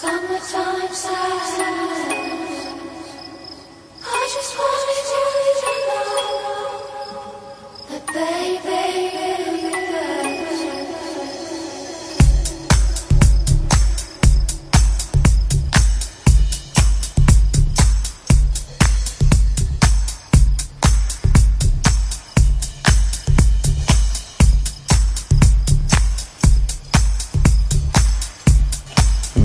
Summertime 0.00 0.94
sadness. 0.94 2.29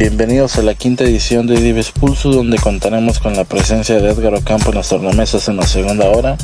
Bienvenidos 0.08 0.60
a 0.60 0.62
la 0.62 0.76
quinta 0.76 1.04
edición 1.04 1.48
de 1.48 1.60
Dives 1.60 1.90
Pulso, 1.90 2.30
donde 2.30 2.60
contaremos 2.60 3.18
con 3.18 3.36
la 3.36 3.44
presencia 3.44 4.00
de 4.00 4.12
Edgar 4.12 4.36
Ocampo 4.36 4.70
en 4.70 4.76
las 4.76 4.90
tornamesas 4.90 5.48
en 5.48 5.58
la 5.58 5.66
segunda 5.66 6.08
hora. 6.08 6.38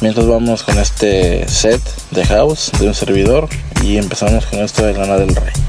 Mientras 0.00 0.28
vamos 0.28 0.62
con 0.62 0.78
este 0.78 1.48
set 1.48 1.82
de 2.12 2.24
house 2.26 2.70
de 2.78 2.86
un 2.86 2.94
servidor 2.94 3.48
y 3.82 3.96
empezamos 3.96 4.46
con 4.46 4.60
esto 4.60 4.86
de 4.86 4.92
Lana 4.94 5.16
del 5.16 5.34
Rey. 5.34 5.59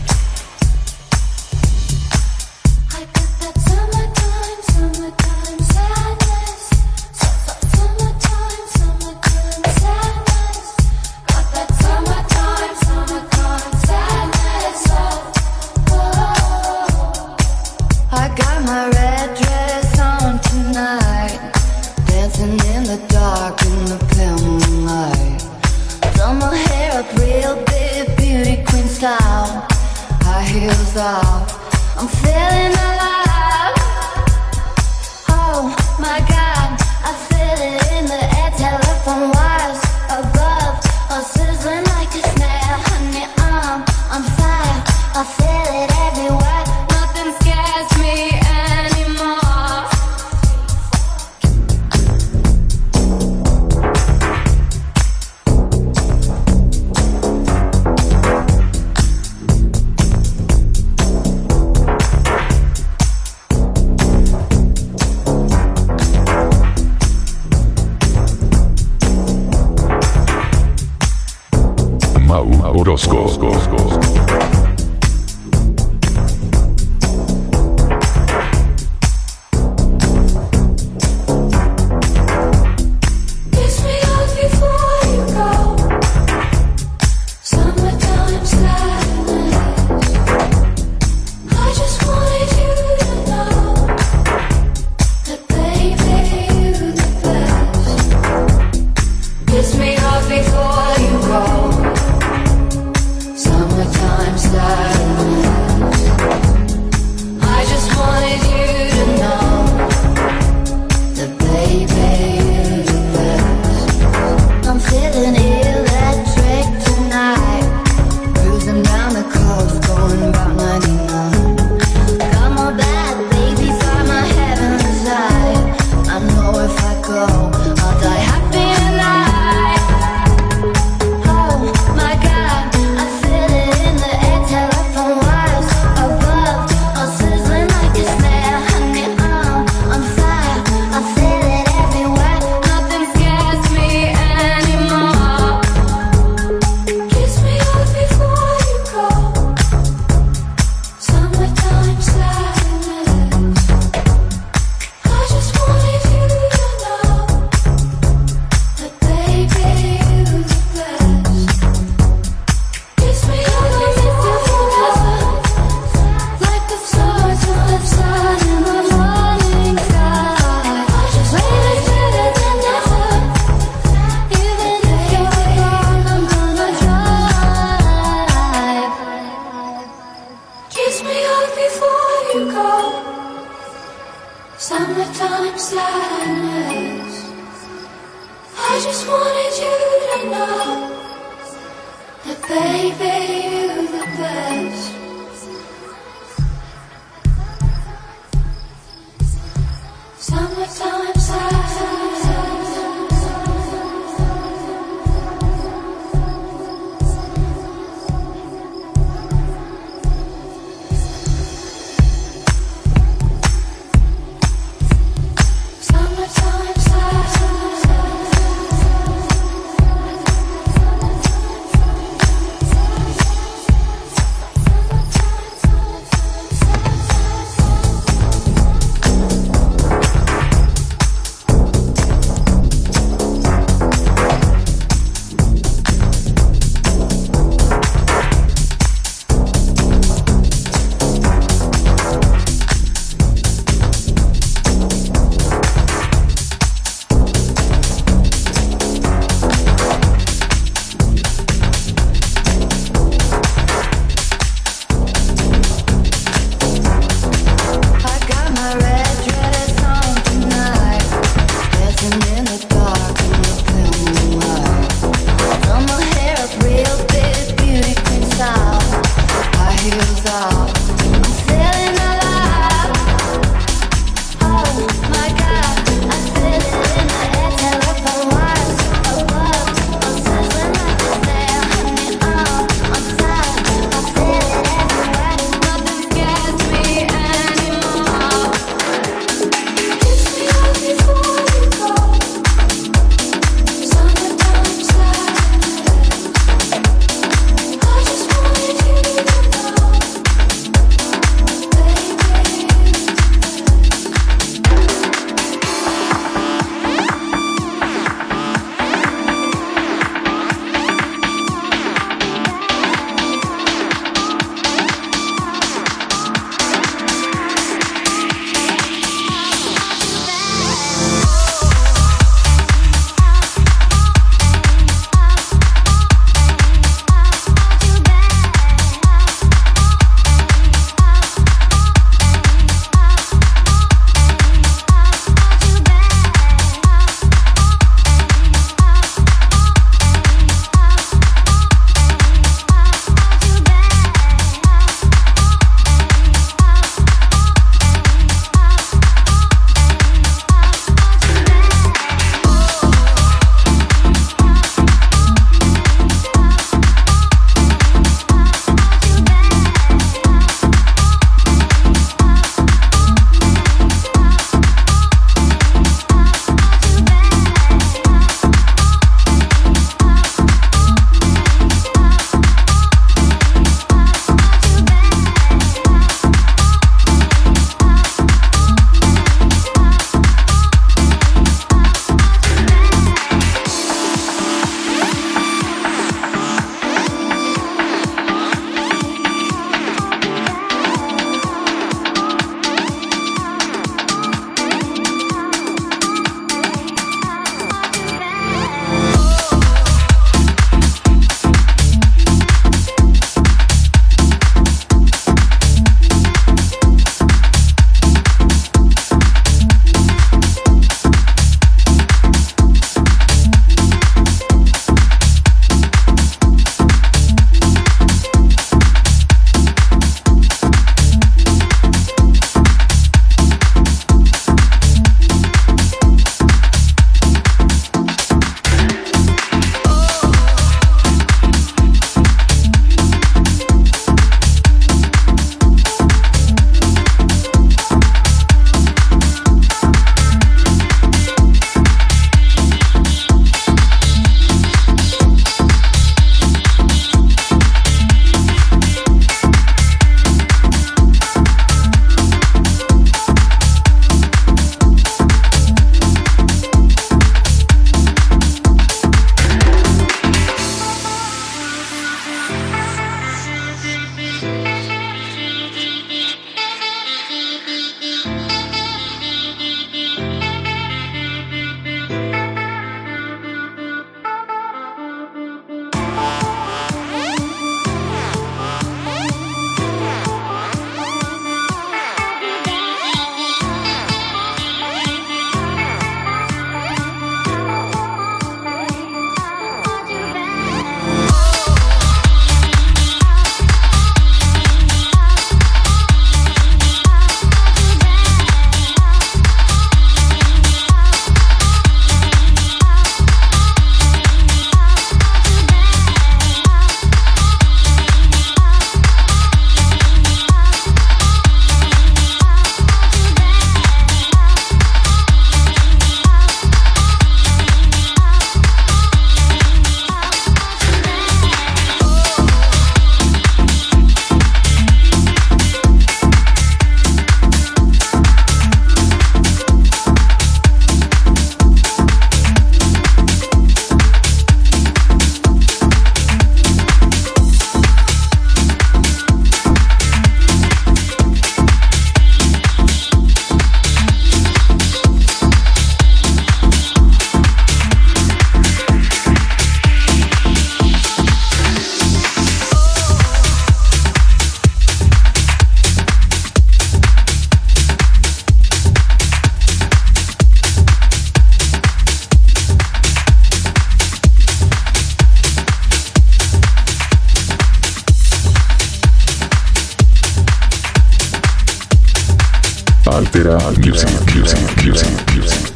Altera 573.34 573.72
Music, 573.78 574.36
Music, 574.36 574.84
Music, 574.84 575.36
Music. 575.38 575.71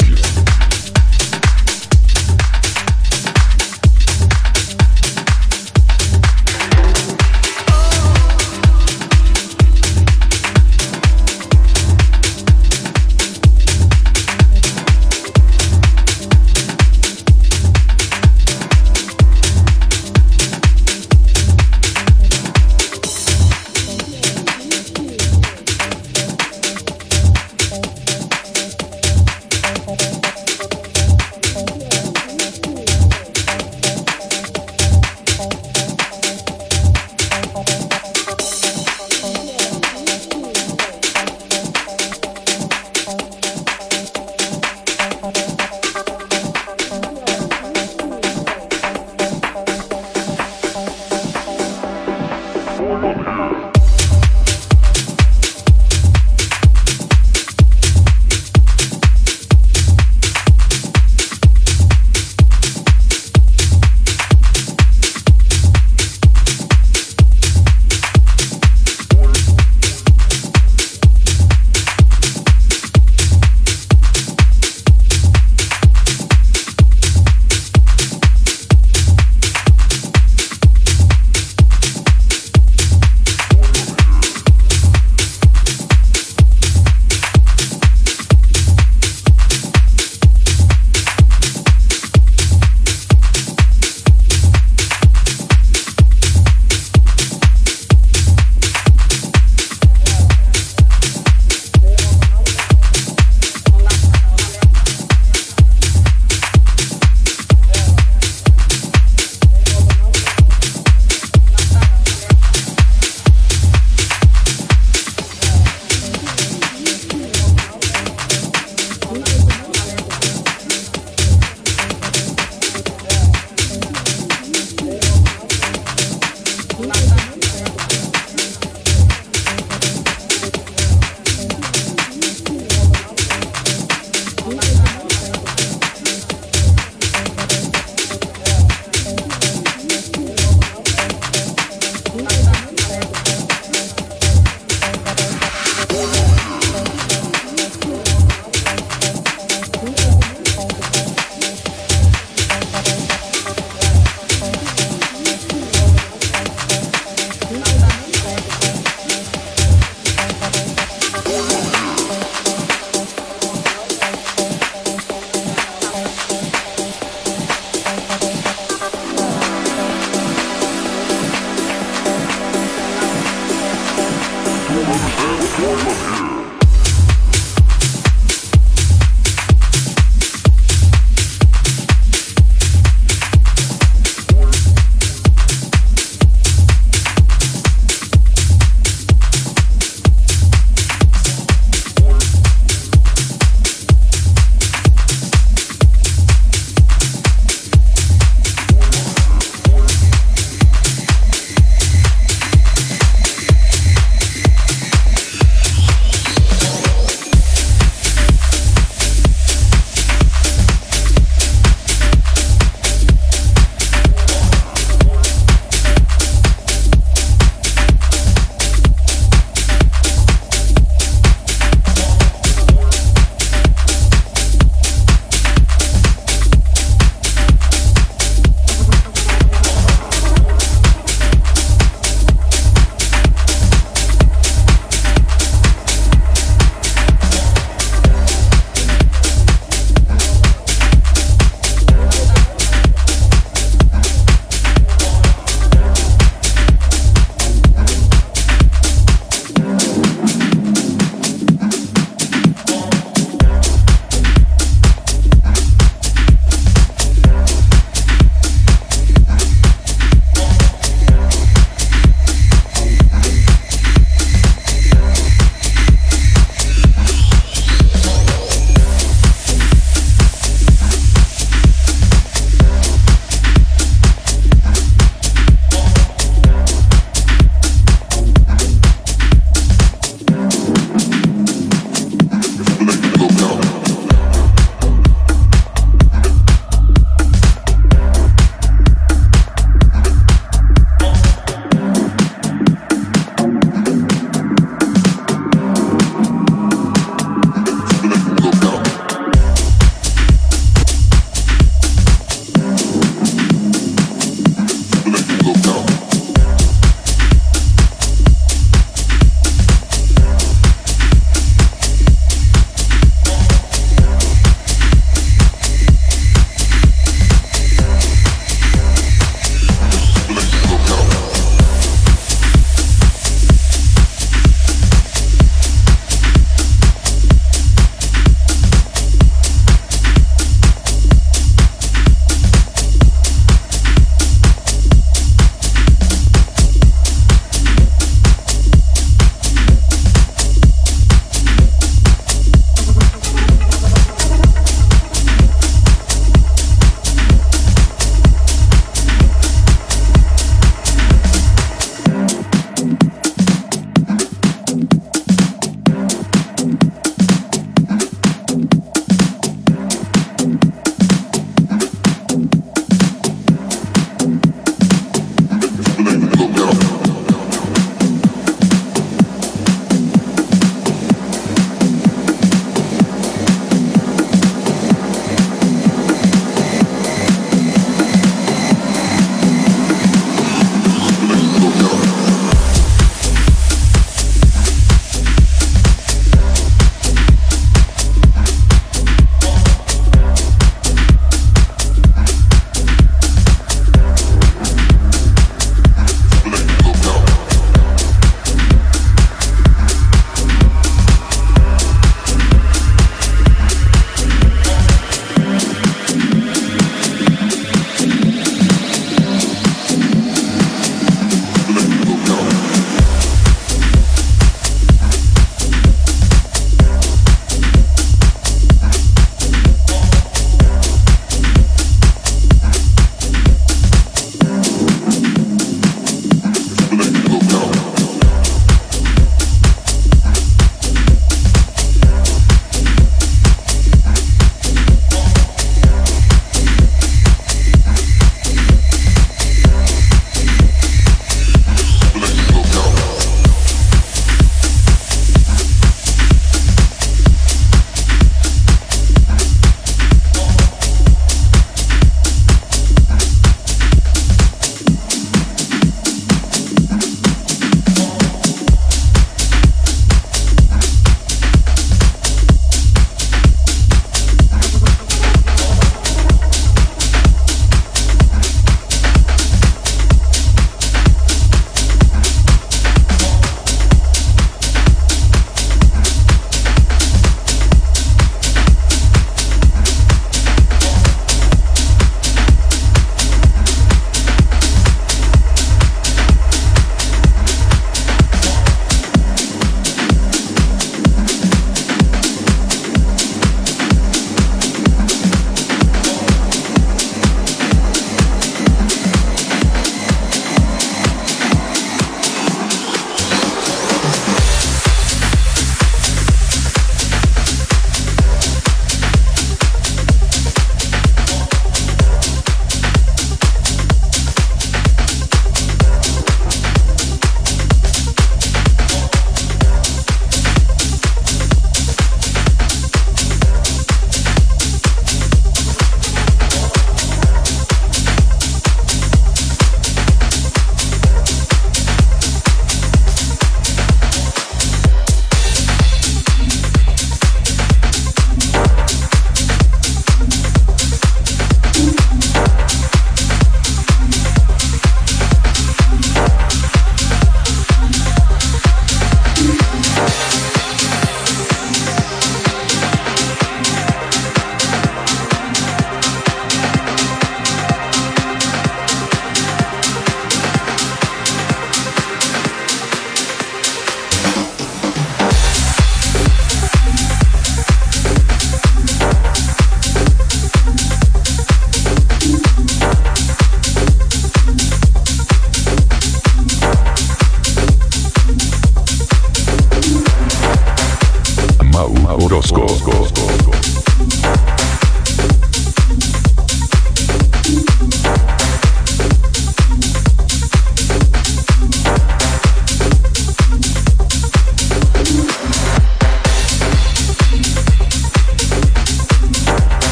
Orozco. 582.18 583.25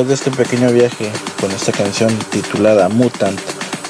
Después 0.00 0.08
de 0.08 0.30
este 0.30 0.44
pequeño 0.44 0.72
viaje 0.72 1.10
con 1.40 1.50
esta 1.50 1.72
canción 1.72 2.16
titulada 2.30 2.88
Mutant, 2.88 3.38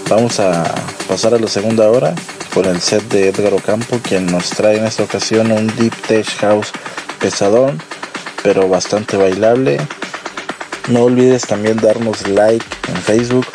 vamos 0.09 0.41
a 0.41 0.65
pasar 1.07 1.35
a 1.35 1.39
la 1.39 1.47
segunda 1.47 1.89
hora 1.89 2.15
con 2.53 2.65
el 2.65 2.81
set 2.81 3.03
de 3.05 3.29
Edgar 3.29 3.55
Ocampo, 3.55 4.01
quien 4.03 4.27
nos 4.27 4.51
trae 4.51 4.79
en 4.79 4.87
esta 4.87 5.05
ocasión 5.05 5.53
un 5.53 5.69
Deep 5.77 5.95
Tech 6.09 6.27
House 6.41 6.73
pesadón, 7.21 7.81
pero 8.43 8.69
bastante 8.69 9.17
bailable. 9.17 9.79
No 10.89 11.05
olvides 11.05 11.43
también 11.43 11.77
darnos 11.77 12.27
like 12.27 12.67
en 12.89 12.97
Facebook. 12.97 13.47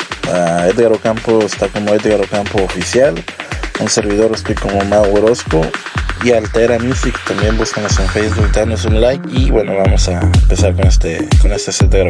Edgar 0.66 0.92
Ocampo 0.92 1.42
está 1.42 1.68
como 1.68 1.92
Edgar 1.92 2.22
Ocampo 2.22 2.62
Oficial. 2.62 3.22
Un 3.80 3.88
servidor 3.90 4.32
estoy 4.34 4.54
como 4.54 4.82
Mau 4.84 5.14
Orozco. 5.14 5.60
Y 6.24 6.32
Altera 6.32 6.78
Music 6.78 7.18
también 7.26 7.56
búscanos 7.56 7.98
en 7.98 8.08
Facebook, 8.08 8.50
danos 8.52 8.84
un 8.84 9.00
like. 9.00 9.26
Y 9.30 9.50
bueno, 9.50 9.76
vamos 9.76 10.08
a 10.08 10.20
empezar 10.20 10.74
con 10.74 10.86
este, 10.86 11.28
con 11.40 11.52
este 11.52 11.72
set 11.72 11.90
de 11.90 12.04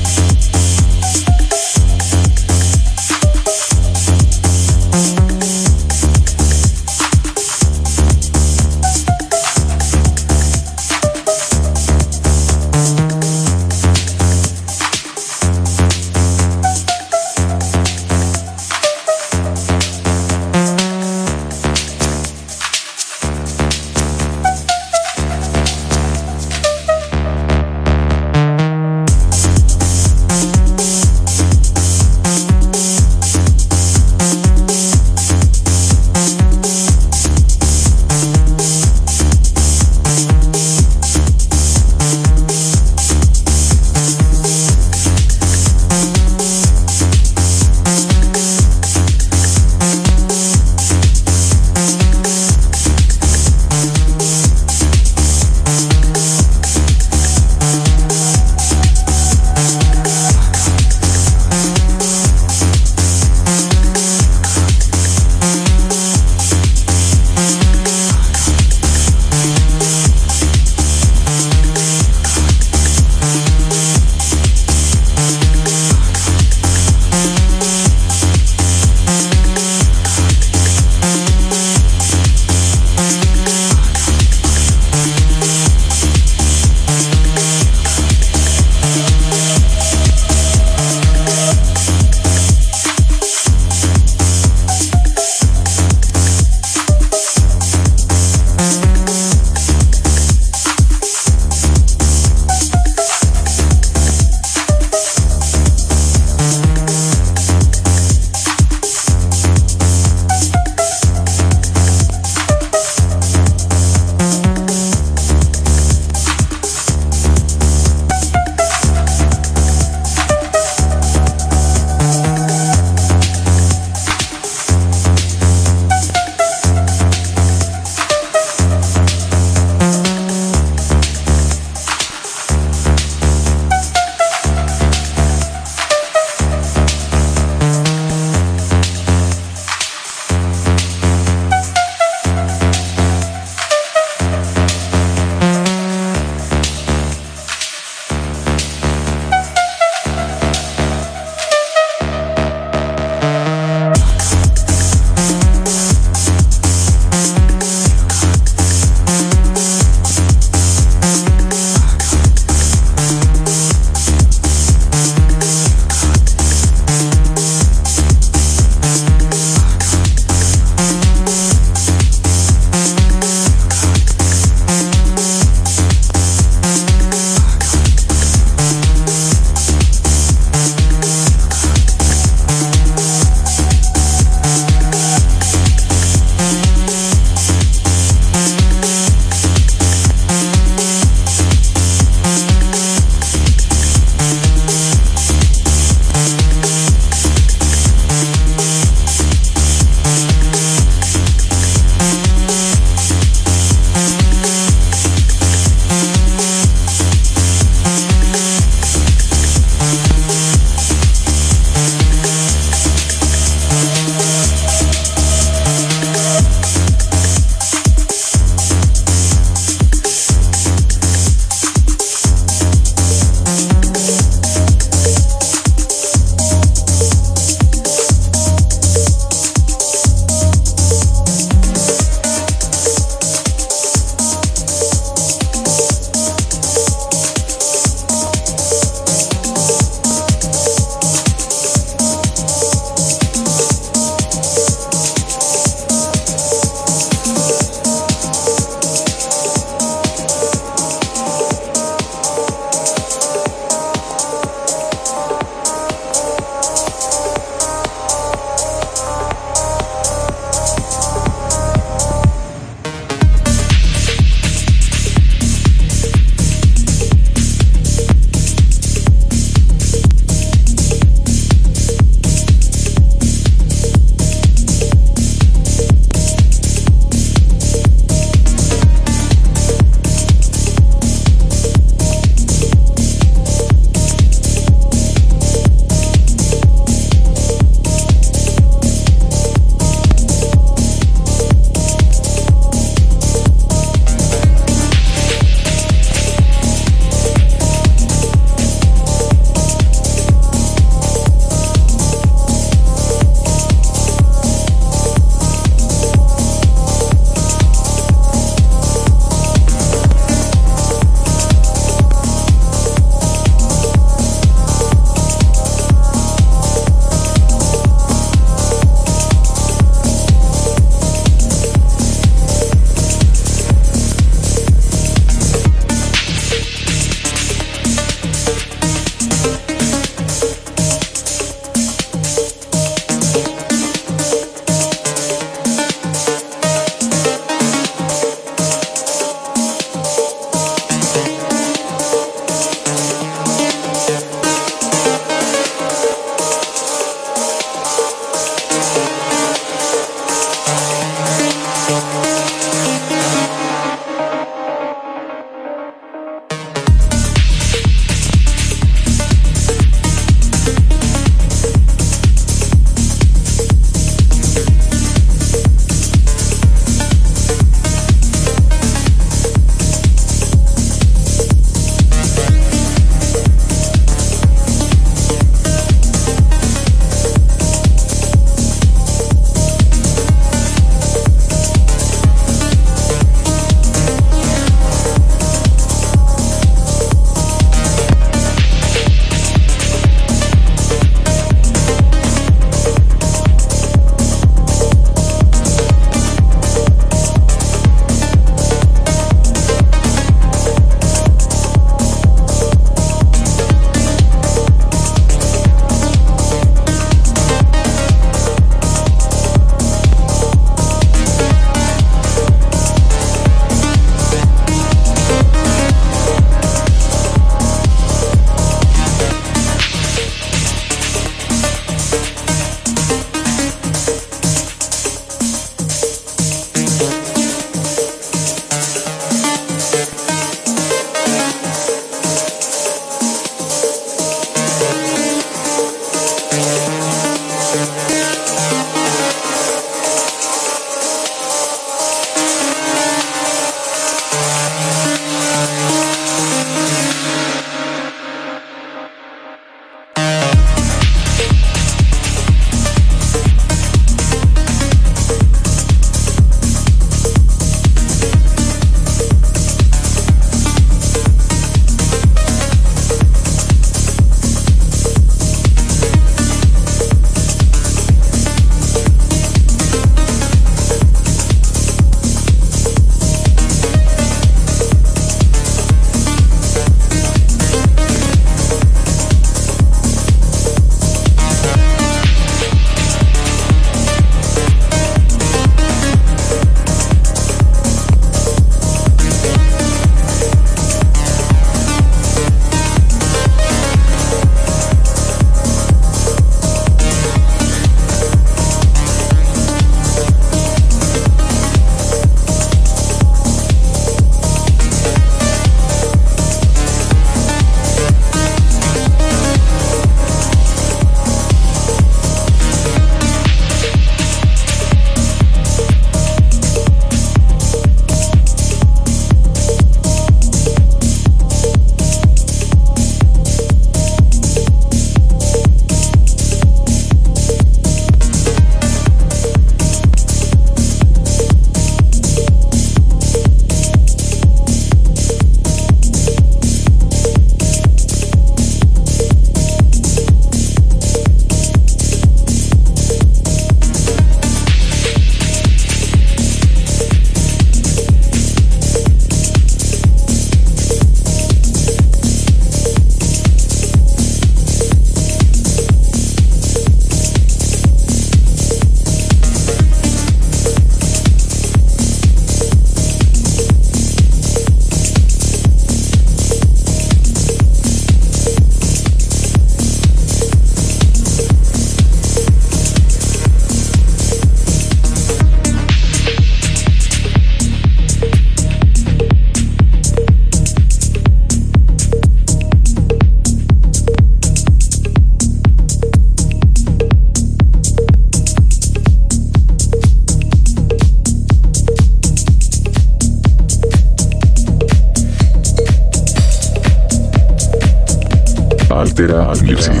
Music, 599.41 600.00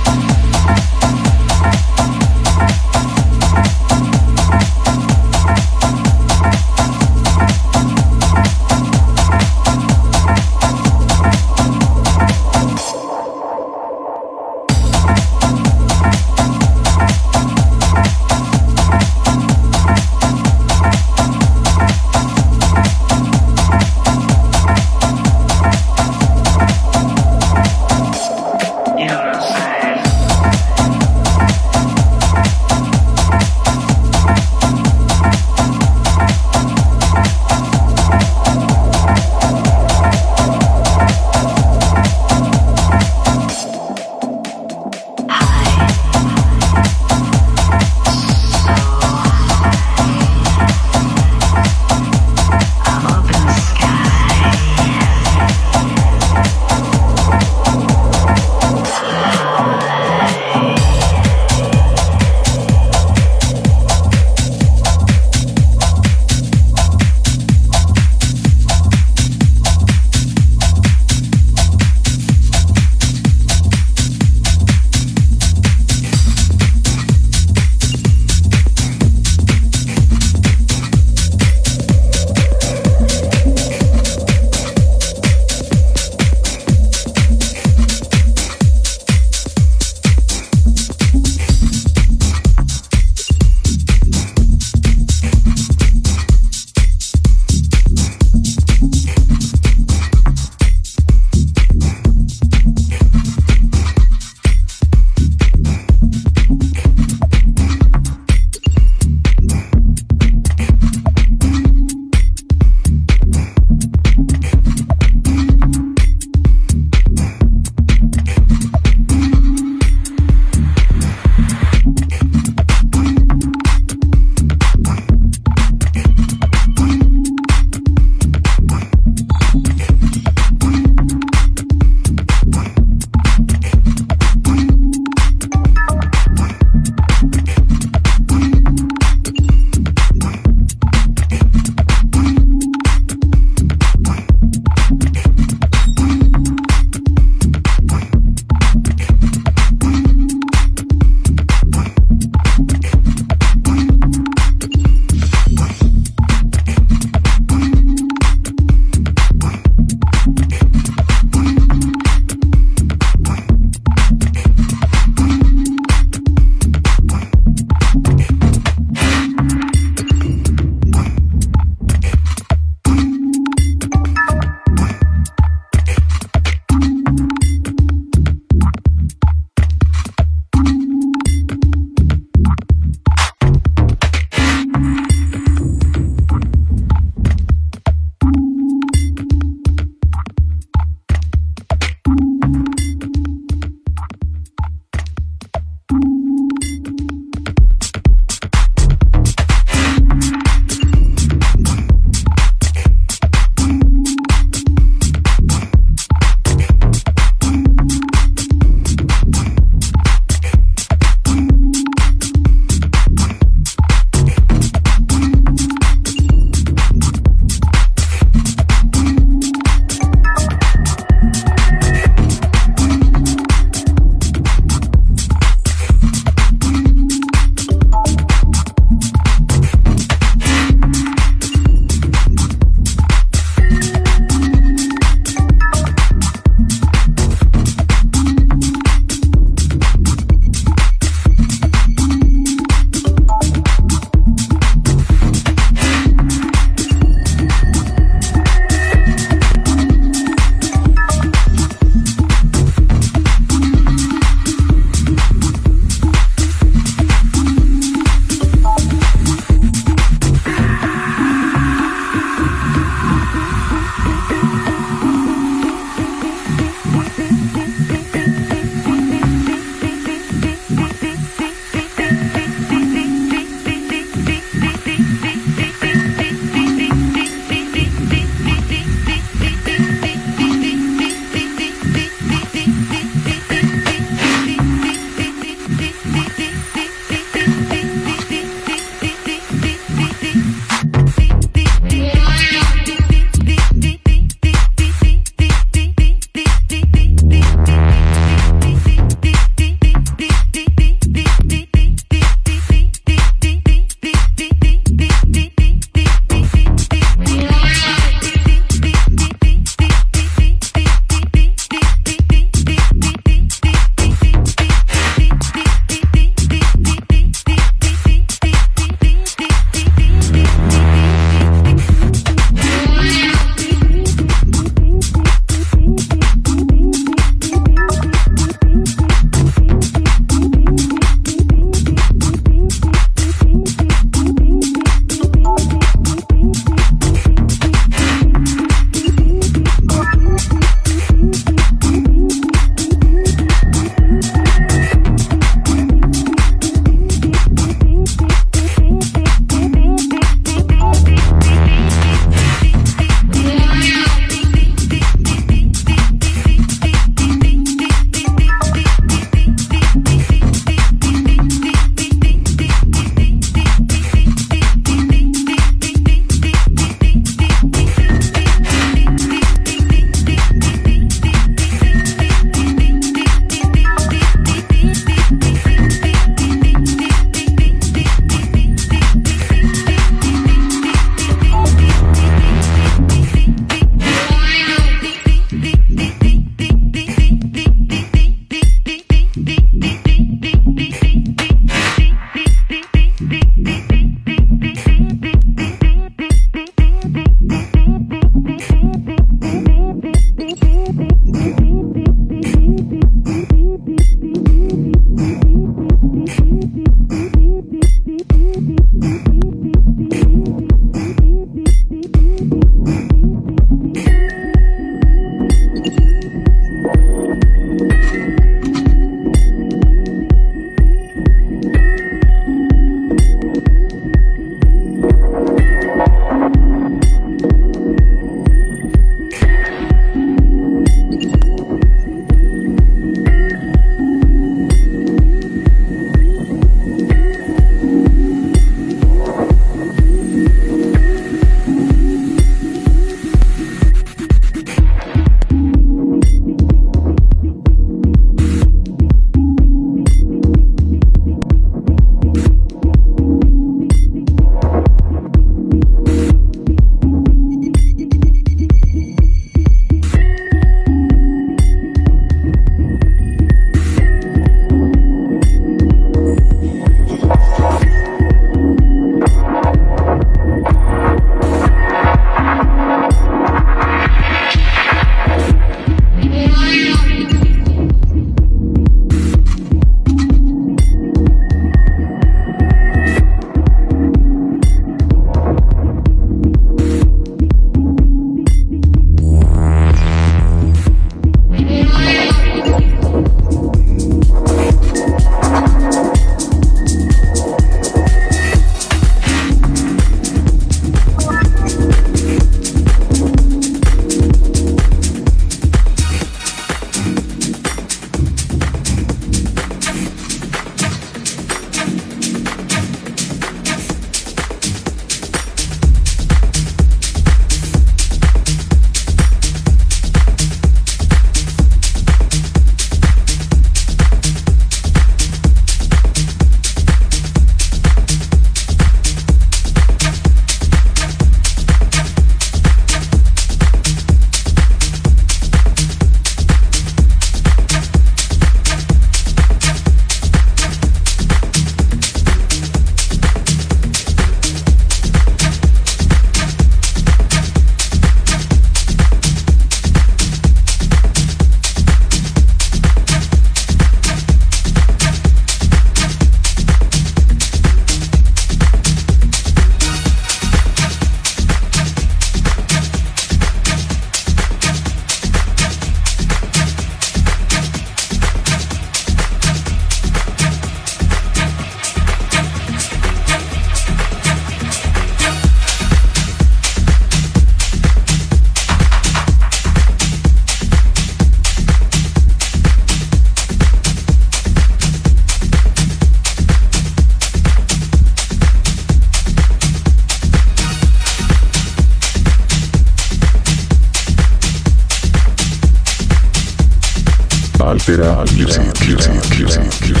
it 597.91 597.99
out. 597.99 598.27
Get 598.27 598.49
it 598.49 598.59
out. 598.59 600.00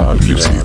Altera 0.00 0.61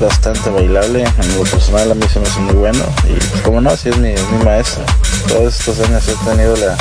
bastante 0.00 0.50
bailable. 0.50 1.02
En 1.02 1.36
lo 1.36 1.44
personal 1.44 1.90
a 1.90 1.94
mí 1.94 2.04
se 2.12 2.20
me 2.20 2.28
hace 2.28 2.40
muy 2.40 2.54
bueno. 2.54 2.84
Y 3.04 3.12
pues 3.12 3.42
como 3.42 3.60
no, 3.60 3.76
si 3.76 3.90
es 3.90 3.96
mi, 3.98 4.12
mi 4.12 4.44
maestro. 4.44 4.84
Todos 5.28 5.58
estos 5.58 5.80
años 5.80 6.02
he 6.08 6.28
tenido 6.28 6.56
la, 6.56 6.76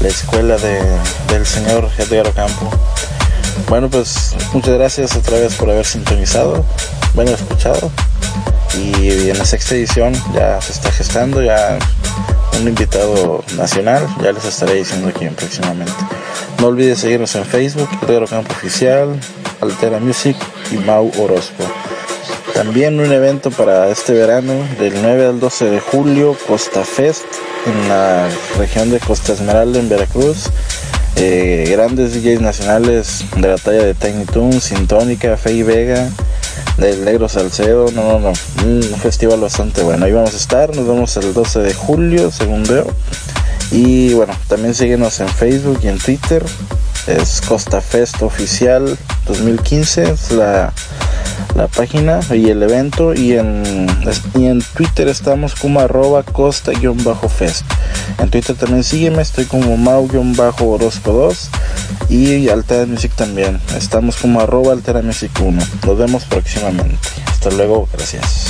la 0.00 0.08
escuela 0.08 0.56
de, 0.56 0.80
del 1.28 1.46
señor 1.46 1.88
Edgar 1.98 2.26
Ocampo. 2.28 2.70
Bueno, 3.68 3.88
pues 3.88 4.36
muchas 4.52 4.74
gracias 4.74 5.16
otra 5.16 5.38
vez 5.38 5.54
por 5.54 5.70
haber 5.70 5.86
sintonizado, 5.86 6.64
bueno, 7.14 7.32
escuchado. 7.32 7.90
Y 8.74 9.30
en 9.30 9.38
la 9.38 9.44
sexta 9.44 9.74
edición 9.74 10.12
ya 10.34 10.60
se 10.60 10.72
está 10.72 10.92
gestando, 10.92 11.42
ya 11.42 11.78
un 12.60 12.68
invitado 12.68 13.42
nacional, 13.56 14.06
ya 14.22 14.32
les 14.32 14.44
estaré 14.44 14.74
diciendo 14.74 15.08
aquí 15.08 15.26
próximamente. 15.28 15.92
No 16.60 16.68
olvides 16.68 17.00
seguirnos 17.00 17.34
en 17.34 17.44
Facebook, 17.44 17.88
Edgar 18.02 18.24
Ocampo 18.24 18.52
Oficial, 18.52 19.18
Altera 19.60 19.98
Music 19.98 20.36
y 20.70 20.76
Mau 20.76 21.10
Orozco. 21.18 21.64
También 22.56 22.98
un 23.00 23.12
evento 23.12 23.50
para 23.50 23.90
este 23.90 24.14
verano, 24.14 24.54
del 24.80 24.94
9 25.02 25.26
al 25.26 25.40
12 25.40 25.66
de 25.66 25.78
julio, 25.78 26.34
Costa 26.48 26.84
Fest, 26.84 27.26
en 27.66 27.88
la 27.90 28.30
región 28.56 28.90
de 28.90 28.98
Costa 28.98 29.34
Esmeralda, 29.34 29.78
en 29.78 29.90
Veracruz. 29.90 30.48
Eh, 31.16 31.68
grandes 31.70 32.14
DJs 32.14 32.40
nacionales 32.40 33.26
de 33.36 33.48
la 33.48 33.58
talla 33.58 33.84
de 33.84 33.92
Tiny 33.92 34.24
Toon, 34.24 34.58
Sintónica, 34.62 35.36
Fey 35.36 35.64
Vega, 35.64 36.08
del 36.78 37.04
Negro 37.04 37.28
Salcedo, 37.28 37.90
no, 37.92 38.18
no, 38.18 38.32
no, 38.32 38.32
un 38.64 38.82
festival 39.02 39.38
bastante 39.38 39.82
bueno. 39.82 40.06
Ahí 40.06 40.12
vamos 40.12 40.32
a 40.32 40.38
estar, 40.38 40.74
nos 40.74 40.88
vemos 40.88 41.14
el 41.18 41.34
12 41.34 41.58
de 41.58 41.74
julio, 41.74 42.30
según 42.30 42.62
veo. 42.62 42.86
Y 43.70 44.14
bueno, 44.14 44.32
también 44.48 44.74
síguenos 44.74 45.20
en 45.20 45.28
Facebook 45.28 45.80
y 45.82 45.88
en 45.88 45.98
Twitter. 45.98 46.42
Es 47.06 47.42
Costa 47.42 47.82
Fest 47.82 48.22
Oficial 48.22 48.96
2015, 49.26 50.10
es 50.10 50.32
la, 50.32 50.72
la 51.56 51.68
página 51.68 52.20
y 52.30 52.50
el 52.50 52.62
evento. 52.62 53.14
Y 53.14 53.32
en, 53.32 53.62
y 54.34 54.46
en 54.46 54.62
Twitter 54.76 55.08
estamos 55.08 55.54
como 55.54 55.80
arroba 55.80 56.22
costa-fest. 56.22 57.64
En 58.18 58.30
Twitter 58.30 58.54
también 58.56 58.84
sígueme, 58.84 59.22
estoy 59.22 59.46
como 59.46 59.76
mau-orozco 59.76 61.12
2 61.12 61.50
y 62.08 62.48
Altera 62.48 62.86
Music 62.86 63.12
también. 63.16 63.60
Estamos 63.76 64.16
como 64.16 64.40
arroba 64.40 64.72
Altera 64.72 65.02
Music 65.02 65.32
1. 65.40 65.62
Nos 65.86 65.98
vemos 65.98 66.24
próximamente. 66.24 66.98
Hasta 67.26 67.50
luego, 67.50 67.88
gracias. 67.92 68.45